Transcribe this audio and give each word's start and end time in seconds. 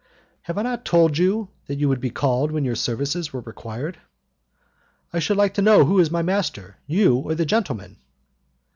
"Have 0.41 0.57
I 0.57 0.63
not 0.63 0.83
told 0.83 1.19
you 1.19 1.49
that 1.67 1.75
you 1.77 1.87
would 1.87 2.01
be 2.01 2.09
called 2.09 2.49
when 2.49 2.65
your 2.65 2.73
services 2.73 3.31
were 3.31 3.41
required?" 3.41 3.99
"I 5.13 5.19
should 5.19 5.37
like 5.37 5.53
to 5.53 5.61
know 5.61 5.85
who 5.85 5.99
is 5.99 6.09
my 6.09 6.23
master, 6.23 6.77
you 6.87 7.17
or 7.17 7.35
the 7.35 7.45
gentleman?" 7.45 7.97